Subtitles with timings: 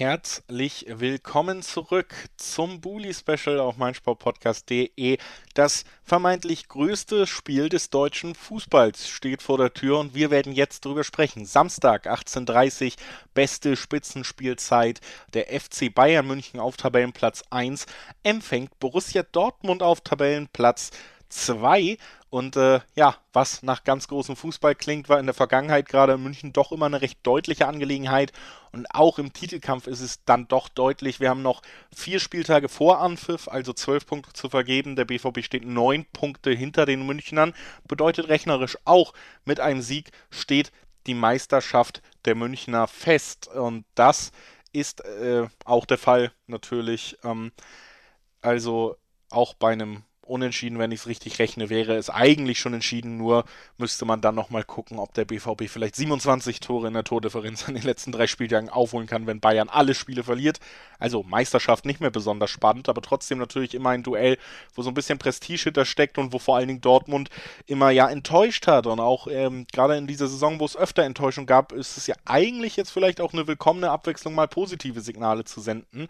[0.00, 5.18] Herzlich willkommen zurück zum Bully Special auf meinsportpodcast.de.
[5.52, 10.86] Das vermeintlich größte Spiel des deutschen Fußballs steht vor der Tür und wir werden jetzt
[10.86, 11.44] drüber sprechen.
[11.44, 12.94] Samstag 18:30
[13.34, 15.02] beste Spitzenspielzeit.
[15.34, 17.84] Der FC Bayern München auf Tabellenplatz 1
[18.22, 20.92] empfängt Borussia Dortmund auf Tabellenplatz
[21.28, 21.98] 2
[22.30, 26.22] und äh, ja, was nach ganz großem Fußball klingt, war in der Vergangenheit gerade in
[26.22, 28.32] München doch immer eine recht deutliche Angelegenheit.
[28.70, 31.18] Und auch im Titelkampf ist es dann doch deutlich.
[31.18, 31.60] Wir haben noch
[31.92, 34.94] vier Spieltage vor Anpfiff, also zwölf Punkte zu vergeben.
[34.94, 37.52] Der BVB steht neun Punkte hinter den Münchnern.
[37.88, 39.12] Bedeutet rechnerisch auch,
[39.44, 40.70] mit einem Sieg steht
[41.08, 43.48] die Meisterschaft der Münchner fest.
[43.48, 44.30] Und das
[44.72, 47.18] ist äh, auch der Fall natürlich.
[47.24, 47.50] Ähm,
[48.40, 48.96] also
[49.30, 53.44] auch bei einem unentschieden, wenn ich es richtig rechne, wäre es eigentlich schon entschieden, nur
[53.76, 57.74] müsste man dann nochmal gucken, ob der BVB vielleicht 27 Tore in der Tordifferenz an
[57.74, 60.60] den letzten drei Spieltagen aufholen kann, wenn Bayern alle Spiele verliert.
[60.98, 64.38] Also Meisterschaft nicht mehr besonders spannend, aber trotzdem natürlich immer ein Duell,
[64.74, 67.30] wo so ein bisschen Prestige hintersteckt und wo vor allen Dingen Dortmund
[67.66, 68.86] immer ja enttäuscht hat.
[68.86, 72.14] Und auch ähm, gerade in dieser Saison, wo es öfter Enttäuschung gab, ist es ja
[72.24, 76.08] eigentlich jetzt vielleicht auch eine willkommene Abwechslung, mal positive Signale zu senden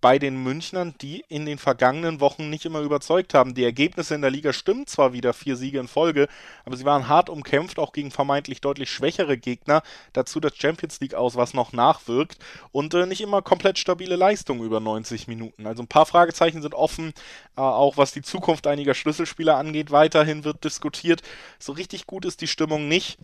[0.00, 3.54] bei den Münchnern, die in den vergangenen Wochen nicht immer überzeugt haben.
[3.54, 6.28] Die Ergebnisse in der Liga stimmen zwar wieder, vier Siege in Folge,
[6.64, 9.82] aber sie waren hart umkämpft, auch gegen vermeintlich deutlich schwächere Gegner.
[10.12, 12.38] Dazu das Champions League aus, was noch nachwirkt
[12.72, 15.66] und äh, nicht immer komplett stabile Leistung über 90 Minuten.
[15.66, 17.12] Also ein paar Fragezeichen sind offen,
[17.56, 19.90] äh, auch was die Zukunft einiger Schlüsselspieler angeht.
[19.90, 21.22] Weiterhin wird diskutiert.
[21.58, 23.18] So richtig gut ist die Stimmung nicht.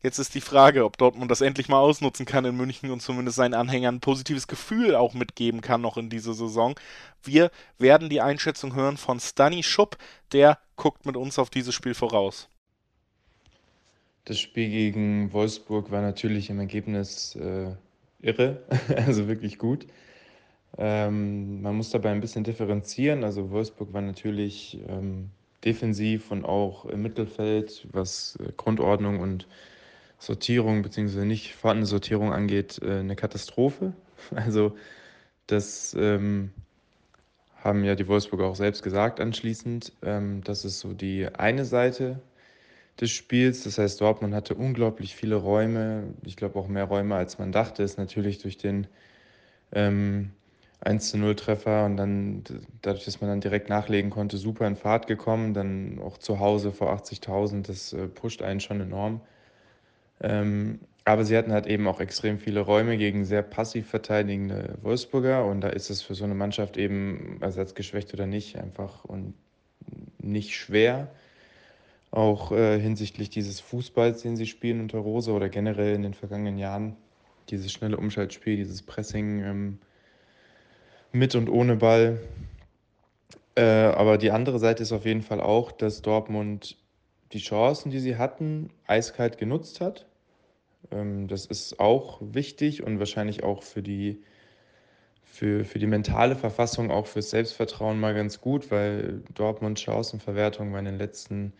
[0.00, 3.36] Jetzt ist die Frage, ob Dortmund das endlich mal ausnutzen kann in München und zumindest
[3.36, 6.78] seinen Anhängern ein positives Gefühl auch mitgeben kann noch in dieser Saison.
[7.24, 9.98] Wir werden die Einschätzung hören von Stani Schupp,
[10.30, 12.48] der guckt mit uns auf dieses Spiel voraus.
[14.24, 17.74] Das Spiel gegen Wolfsburg war natürlich im Ergebnis äh,
[18.20, 18.62] irre,
[18.96, 19.88] also wirklich gut.
[20.76, 23.24] Ähm, man muss dabei ein bisschen differenzieren.
[23.24, 25.30] Also Wolfsburg war natürlich ähm,
[25.64, 29.48] defensiv und auch im Mittelfeld, was äh, Grundordnung und
[30.18, 31.24] Sortierung bzw.
[31.24, 33.92] nicht vorhandene Sortierung angeht, äh, eine Katastrophe.
[34.34, 34.76] Also
[35.46, 36.50] das ähm,
[37.56, 39.92] haben ja die Wolfsburger auch selbst gesagt anschließend.
[40.02, 42.20] Ähm, das ist so die eine Seite
[43.00, 43.64] des Spiels.
[43.64, 46.14] Das heißt, Dortmund hatte unglaublich viele Räume.
[46.24, 47.82] Ich glaube auch mehr Räume, als man dachte.
[47.82, 48.86] Ist natürlich durch den
[49.72, 50.32] ähm,
[50.80, 52.44] 1 zu 0 Treffer und dann
[52.82, 55.54] dadurch, dass man dann direkt nachlegen konnte, super in Fahrt gekommen.
[55.54, 59.20] Dann auch zu Hause vor 80.000, das äh, pusht einen schon enorm.
[60.20, 65.46] Ähm, aber sie hatten halt eben auch extrem viele Räume gegen sehr passiv verteidigende Wolfsburger
[65.46, 69.34] und da ist es für so eine Mannschaft eben, ersatzgeschwächt oder nicht, einfach und
[70.18, 71.08] nicht schwer.
[72.10, 76.58] Auch äh, hinsichtlich dieses Fußballs, den sie spielen unter Rose oder generell in den vergangenen
[76.58, 76.96] Jahren,
[77.48, 79.78] dieses schnelle Umschaltspiel, dieses Pressing ähm,
[81.12, 82.20] mit und ohne Ball.
[83.54, 86.76] Äh, aber die andere Seite ist auf jeden Fall auch, dass Dortmund
[87.32, 90.07] die Chancen, die sie hatten, eiskalt genutzt hat.
[90.90, 94.22] Ähm, das ist auch wichtig und wahrscheinlich auch für die,
[95.22, 100.78] für, für die mentale Verfassung, auch fürs Selbstvertrauen mal ganz gut, weil Dortmunds Chancenverwertung war
[100.78, 101.52] in den letzten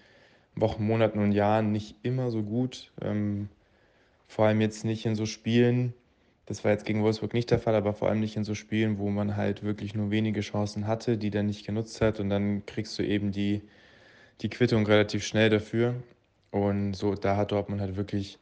[0.55, 2.93] Wochen, Monaten und Jahren nicht immer so gut.
[3.03, 3.49] Ähm,
[4.27, 5.95] vor allem jetzt nicht in so Spielen,
[6.47, 8.99] das war jetzt gegen Wolfsburg nicht der Fall, aber vor allem nicht in so Spielen,
[8.99, 12.65] wo man halt wirklich nur wenige Chancen hatte, die dann nicht genutzt hat und dann
[12.65, 13.63] kriegst du eben die,
[14.41, 15.95] die Quittung relativ schnell dafür.
[16.51, 18.39] Und so, da hat Dortmund halt wirklich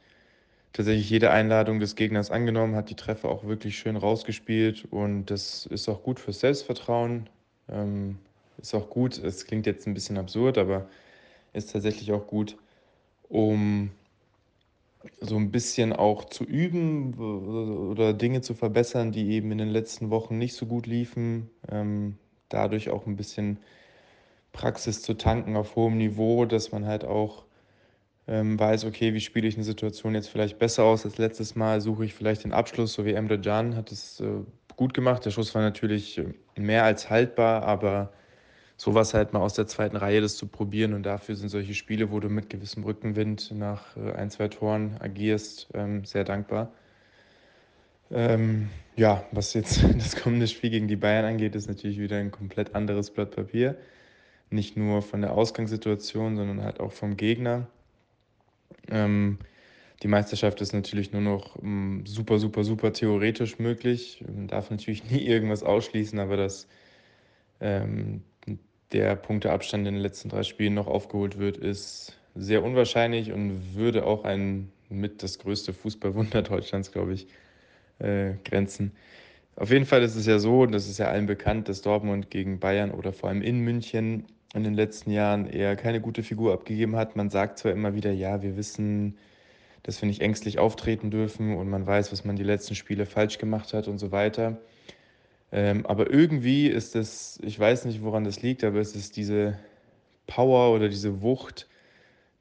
[0.77, 5.65] tatsächlich jede Einladung des Gegners angenommen, hat die Treffer auch wirklich schön rausgespielt und das
[5.65, 7.29] ist auch gut fürs Selbstvertrauen.
[7.67, 8.19] Ähm,
[8.59, 10.87] ist auch gut, es klingt jetzt ein bisschen absurd, aber
[11.53, 12.57] ist tatsächlich auch gut,
[13.27, 13.89] um
[15.19, 20.11] so ein bisschen auch zu üben oder Dinge zu verbessern, die eben in den letzten
[20.11, 21.49] Wochen nicht so gut liefen.
[21.69, 22.17] Ähm,
[22.49, 23.57] dadurch auch ein bisschen
[24.53, 27.46] Praxis zu tanken auf hohem Niveau, dass man halt auch
[28.27, 31.81] ähm, weiß, okay, wie spiele ich eine Situation jetzt vielleicht besser aus als letztes Mal,
[31.81, 34.25] suche ich vielleicht den Abschluss, so wie Emre Can hat es äh,
[34.75, 35.25] gut gemacht.
[35.25, 38.11] Der Schuss war natürlich äh, mehr als haltbar, aber
[38.75, 42.11] sowas halt mal aus der zweiten Reihe das zu probieren und dafür sind solche Spiele,
[42.11, 46.71] wo du mit gewissem Rückenwind nach äh, ein, zwei Toren agierst, ähm, sehr dankbar.
[48.11, 52.31] Ähm, ja, was jetzt das kommende Spiel gegen die Bayern angeht, ist natürlich wieder ein
[52.31, 53.77] komplett anderes Blatt Papier.
[54.49, 57.67] Nicht nur von der Ausgangssituation, sondern halt auch vom Gegner.
[58.89, 59.39] Ähm,
[60.03, 64.23] die Meisterschaft ist natürlich nur noch ähm, super, super, super theoretisch möglich.
[64.25, 66.67] Man darf natürlich nie irgendwas ausschließen, aber dass
[67.59, 68.23] ähm,
[68.91, 74.05] der Punkteabstand in den letzten drei Spielen noch aufgeholt wird, ist sehr unwahrscheinlich und würde
[74.05, 77.27] auch ein mit das größte Fußballwunder Deutschlands, glaube ich,
[77.99, 78.93] äh, grenzen.
[79.55, 82.29] Auf jeden Fall ist es ja so, und das ist ja allen bekannt, dass Dortmund
[82.29, 86.53] gegen Bayern oder vor allem in München in den letzten Jahren eher keine gute Figur
[86.53, 87.15] abgegeben hat.
[87.15, 89.17] Man sagt zwar immer wieder, ja, wir wissen,
[89.83, 93.37] dass wir nicht ängstlich auftreten dürfen und man weiß, was man die letzten Spiele falsch
[93.37, 94.57] gemacht hat und so weiter.
[95.51, 99.57] Ähm, aber irgendwie ist es, ich weiß nicht, woran das liegt, aber es ist diese
[100.27, 101.67] Power oder diese Wucht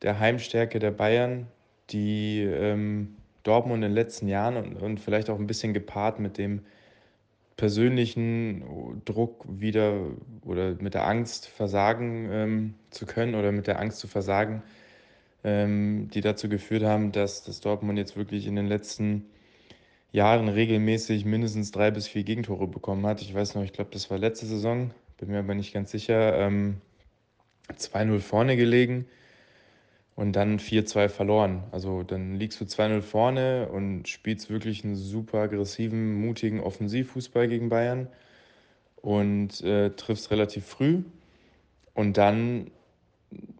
[0.02, 1.46] der Heimstärke der Bayern,
[1.90, 6.38] die ähm, Dortmund in den letzten Jahren und, und vielleicht auch ein bisschen gepaart mit
[6.38, 6.62] dem
[7.56, 9.98] persönlichen Druck wieder
[10.42, 14.62] oder mit der Angst versagen ähm, zu können oder mit der Angst zu versagen,
[15.42, 19.26] ähm, die dazu geführt haben, dass das Dortmund jetzt wirklich in den letzten
[20.12, 23.22] Jahren regelmäßig mindestens drei bis vier Gegentore bekommen hat.
[23.22, 26.36] Ich weiß noch, ich glaube, das war letzte Saison, bin mir aber nicht ganz sicher,
[26.38, 26.80] ähm,
[27.74, 29.06] 2-0 vorne gelegen
[30.16, 31.62] und dann 4-2 verloren.
[31.70, 37.68] Also dann liegst du 2-0 vorne und spielst wirklich einen super aggressiven, mutigen Offensivfußball gegen
[37.68, 38.08] Bayern
[38.96, 41.02] und äh, triffst relativ früh.
[41.94, 42.70] Und dann,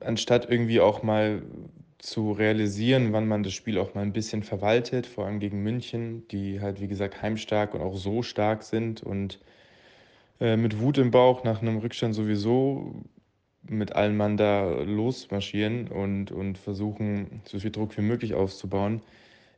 [0.01, 1.43] anstatt irgendwie auch mal
[1.99, 6.27] zu realisieren, wann man das Spiel auch mal ein bisschen verwaltet, vor allem gegen München,
[6.29, 9.41] die halt wie gesagt heimstark und auch so stark sind und
[10.41, 13.03] äh, mit Wut im Bauch nach einem Rückstand sowieso
[13.69, 19.01] mit allen Mann da losmarschieren und, und versuchen, so viel Druck wie möglich aufzubauen,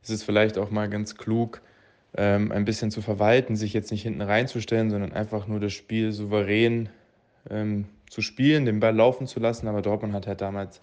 [0.01, 1.61] ist es vielleicht auch mal ganz klug,
[2.15, 6.11] ähm, ein bisschen zu verwalten, sich jetzt nicht hinten reinzustellen, sondern einfach nur das Spiel
[6.11, 6.89] souverän
[7.49, 9.67] ähm, zu spielen, den Ball laufen zu lassen.
[9.67, 10.81] Aber Dortmund hat halt damals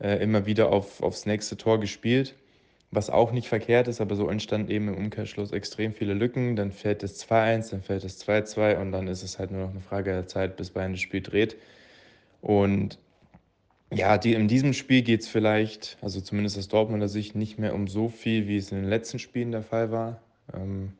[0.00, 2.34] äh, immer wieder auf, aufs nächste Tor gespielt,
[2.90, 6.54] was auch nicht verkehrt ist, aber so entstanden eben im Umkehrschluss extrem viele Lücken.
[6.54, 9.70] Dann fällt es 2-1, dann fällt es 2-2 und dann ist es halt nur noch
[9.70, 11.56] eine Frage der Zeit, bis Bayern das Spiel dreht.
[12.46, 13.00] Und
[13.92, 17.74] ja, die, in diesem Spiel geht es vielleicht, also zumindest aus Dortmunder Sicht, nicht mehr
[17.74, 20.20] um so viel, wie es in den letzten Spielen der Fall war.
[20.54, 20.92] Ähm,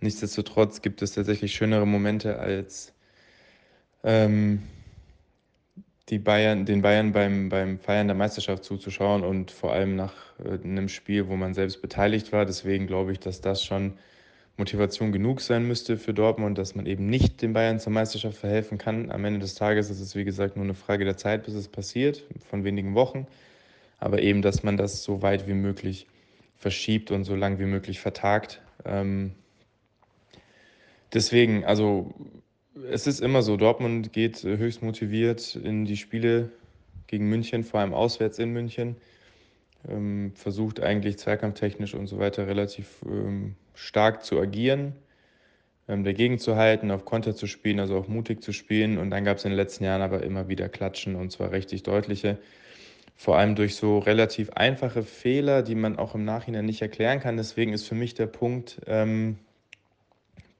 [0.00, 2.94] nichtsdestotrotz gibt es tatsächlich schönere Momente als
[4.02, 4.62] ähm,
[6.08, 10.54] die Bayern, den Bayern beim, beim Feiern der Meisterschaft zuzuschauen und vor allem nach äh,
[10.64, 12.46] einem Spiel, wo man selbst beteiligt war.
[12.46, 13.92] Deswegen glaube ich, dass das schon
[14.56, 18.78] Motivation genug sein müsste für Dortmund, dass man eben nicht den Bayern zur Meisterschaft verhelfen
[18.78, 19.10] kann.
[19.10, 21.68] Am Ende des Tages ist es, wie gesagt, nur eine Frage der Zeit, bis es
[21.68, 23.26] passiert, von wenigen Wochen.
[23.98, 26.06] Aber eben, dass man das so weit wie möglich
[26.58, 28.60] verschiebt und so lang wie möglich vertagt.
[28.84, 29.32] Ähm
[31.12, 32.14] deswegen, also
[32.90, 36.50] es ist immer so, Dortmund geht höchst motiviert in die Spiele
[37.06, 38.96] gegen München, vor allem auswärts in München
[39.88, 44.94] ähm, versucht eigentlich zweikampftechnisch und so weiter relativ ähm, stark zu agieren,
[45.88, 48.98] ähm, dagegen zu halten, auf Konter zu spielen, also auch mutig zu spielen.
[48.98, 51.82] Und dann gab es in den letzten Jahren aber immer wieder Klatschen und zwar richtig
[51.82, 52.38] deutliche.
[53.16, 57.36] Vor allem durch so relativ einfache Fehler, die man auch im Nachhinein nicht erklären kann.
[57.36, 59.38] Deswegen ist für mich der Punkt, ähm,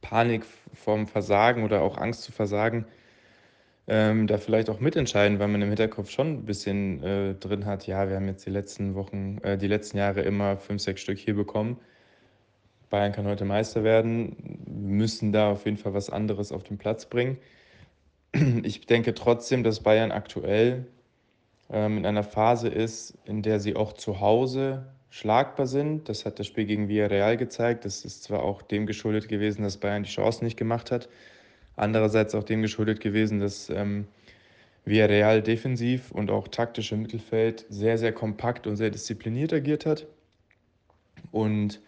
[0.01, 2.87] Panik vorm Versagen oder auch Angst zu versagen,
[3.93, 7.87] ähm, da vielleicht auch mitentscheiden, weil man im Hinterkopf schon ein bisschen äh, drin hat,
[7.87, 11.19] ja, wir haben jetzt die letzten Wochen, äh, die letzten Jahre immer fünf, sechs Stück
[11.19, 11.79] hier bekommen.
[12.89, 17.05] Bayern kann heute Meister werden, müssen da auf jeden Fall was anderes auf den Platz
[17.07, 17.37] bringen.
[18.63, 20.87] Ich denke trotzdem, dass Bayern aktuell
[21.69, 26.09] ähm, in einer Phase ist, in der sie auch zu Hause schlagbar sind.
[26.09, 27.85] Das hat das Spiel gegen Villarreal gezeigt.
[27.85, 31.11] Das ist zwar auch dem geschuldet gewesen, dass Bayern die Chancen nicht gemacht hat,
[31.83, 34.07] Andererseits auch dem geschuldet gewesen, dass ähm,
[34.85, 40.07] Villarreal defensiv und auch taktisch im Mittelfeld sehr, sehr kompakt und sehr diszipliniert agiert hat.
[41.33, 41.81] Und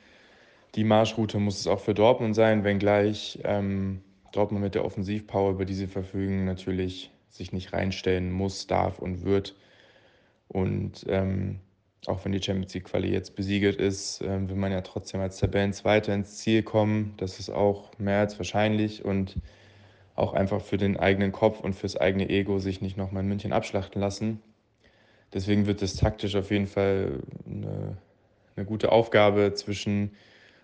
[0.74, 4.00] die Marschroute muss es auch für Dortmund sein, wenngleich ähm,
[4.32, 9.24] Dortmund mit der Offensivpower, über die sie verfügen, natürlich sich nicht reinstellen muss, darf und
[9.24, 9.54] wird.
[10.48, 11.60] Und ähm,
[12.06, 15.38] auch wenn die Champions League Quali jetzt besiegelt ist, äh, will man ja trotzdem als
[15.38, 17.14] Tabellenzweiter ins Ziel kommen.
[17.16, 19.04] Das ist auch mehr als wahrscheinlich.
[19.04, 19.36] Und
[20.14, 23.52] auch einfach für den eigenen Kopf und fürs eigene Ego sich nicht nochmal in München
[23.52, 24.40] abschlachten lassen.
[25.32, 27.96] Deswegen wird es taktisch auf jeden Fall eine,
[28.56, 30.12] eine gute Aufgabe zwischen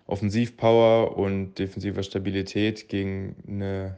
[0.07, 3.97] Offensivpower und defensiver Stabilität gegen eine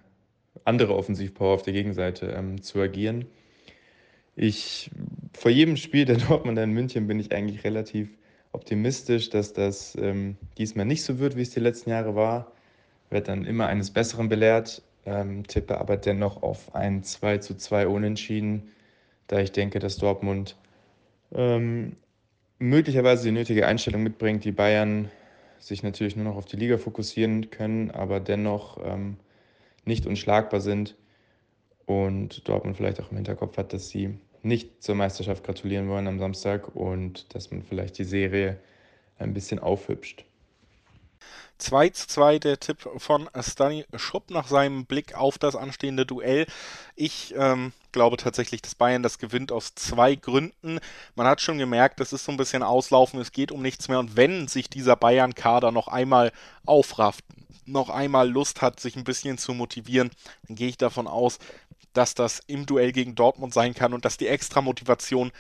[0.66, 3.26] andere Offensivpower auf der Gegenseite ähm, zu agieren.
[4.36, 4.90] Ich,
[5.34, 8.10] vor jedem Spiel der Dortmunder in München bin ich eigentlich relativ
[8.52, 12.52] optimistisch, dass das ähm, diesmal nicht so wird, wie es die letzten Jahre war.
[13.12, 17.88] Wird dann immer eines Besseren belehrt ähm, tippe aber dennoch auf ein 2 zu 2
[17.88, 18.72] Unentschieden,
[19.28, 20.58] da ich denke, dass Dortmund
[21.34, 21.98] ähm,
[22.60, 25.10] möglicherweise die nötige Einstellung mitbringt, die Bayern
[25.60, 29.18] sich natürlich nur noch auf die Liga fokussieren können, aber dennoch ähm,
[29.86, 30.96] nicht unschlagbar sind
[31.86, 36.20] und Dortmund vielleicht auch im Hinterkopf hat, dass sie nicht zur Meisterschaft gratulieren wollen am
[36.20, 38.58] Samstag und dass man vielleicht die Serie
[39.18, 40.26] ein bisschen aufhübscht.
[41.58, 46.46] 2 zu 2 der Tipp von Stani Schupp nach seinem Blick auf das anstehende Duell.
[46.96, 50.80] Ich ähm, glaube tatsächlich, dass Bayern das gewinnt aus zwei Gründen.
[51.15, 54.00] Man hat schon gemerkt, das ist so ein bisschen auslaufen, es geht um nichts mehr.
[54.00, 56.32] Und wenn sich dieser Bayern-Kader noch einmal
[56.65, 57.24] aufrafft,
[57.65, 60.12] noch einmal Lust hat, sich ein bisschen zu motivieren,
[60.48, 61.39] dann gehe ich davon aus,
[61.94, 65.32] dass das im Duell gegen Dortmund sein kann und dass die extra Motivation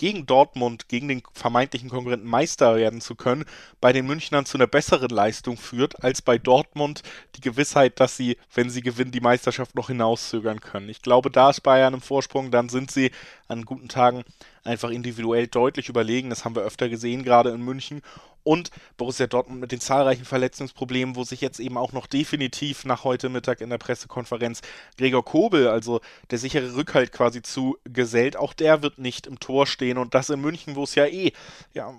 [0.00, 3.44] gegen Dortmund, gegen den vermeintlichen Konkurrenten Meister werden zu können,
[3.82, 7.02] bei den Münchnern zu einer besseren Leistung führt, als bei Dortmund
[7.36, 10.88] die Gewissheit, dass sie, wenn sie gewinnen, die Meisterschaft noch hinauszögern können.
[10.88, 13.10] Ich glaube, da ist Bayern im Vorsprung, dann sind sie
[13.50, 14.24] an guten Tagen
[14.64, 16.30] einfach individuell deutlich überlegen.
[16.30, 18.02] Das haben wir öfter gesehen, gerade in München.
[18.42, 23.04] Und Borussia Dortmund mit den zahlreichen Verletzungsproblemen, wo sich jetzt eben auch noch definitiv nach
[23.04, 24.62] heute Mittag in der Pressekonferenz
[24.96, 29.66] Gregor Kobel, also der sichere Rückhalt quasi zu gesellt, auch der wird nicht im Tor
[29.66, 29.98] stehen.
[29.98, 31.32] Und das in München, wo es ja eh
[31.74, 31.92] ja,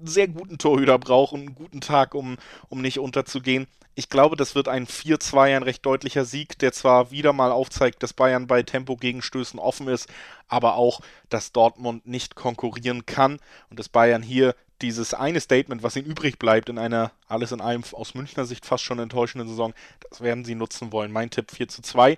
[0.00, 2.36] einen sehr guten Torhüter braucht und einen guten Tag, um,
[2.68, 3.66] um nicht unterzugehen.
[3.94, 8.02] Ich glaube, das wird ein 4-2, ein recht deutlicher Sieg, der zwar wieder mal aufzeigt,
[8.02, 10.08] dass Bayern bei Tempo-Gegenstößen offen ist,
[10.48, 13.38] aber auch, dass Dortmund nicht konkurrieren kann
[13.68, 17.60] und dass Bayern hier dieses eine Statement, was ihnen übrig bleibt in einer alles in
[17.60, 19.74] allem aus Münchner Sicht fast schon enttäuschenden Saison,
[20.08, 21.12] das werden sie nutzen wollen.
[21.12, 22.16] Mein Tipp 4 zu 2.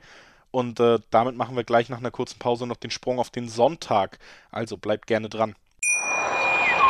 [0.52, 3.48] Und äh, damit machen wir gleich nach einer kurzen Pause noch den Sprung auf den
[3.48, 4.18] Sonntag.
[4.50, 5.56] Also bleibt gerne dran.